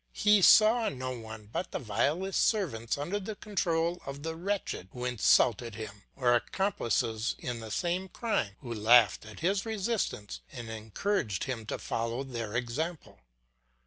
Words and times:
He 0.13 0.41
saw 0.41 0.89
no 0.89 1.11
one 1.11 1.45
but 1.53 1.69
the 1.69 1.77
vilest 1.77 2.43
servants 2.47 2.97
under 2.97 3.19
the 3.19 3.35
control 3.35 4.01
of 4.03 4.23
the 4.23 4.35
wretch 4.35 4.75
who 4.93 5.05
insulted 5.05 5.75
him, 5.75 6.01
or 6.15 6.33
accomplices 6.33 7.35
in 7.37 7.59
the 7.59 7.69
same 7.69 8.09
crime 8.09 8.55
who 8.61 8.73
laughed 8.73 9.27
at 9.27 9.41
his 9.41 9.63
resistance 9.63 10.41
and 10.51 10.71
encouraged 10.71 11.43
him 11.43 11.67
to 11.67 11.77
follow 11.77 12.23
their 12.23 12.55
example. 12.55 13.19